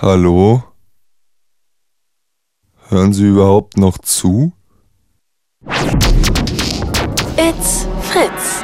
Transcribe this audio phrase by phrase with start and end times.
[0.00, 0.62] Hallo?
[2.88, 4.52] Hören Sie überhaupt noch zu?
[7.36, 8.62] It's Fritz.